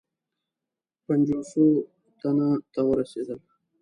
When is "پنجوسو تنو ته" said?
1.05-2.81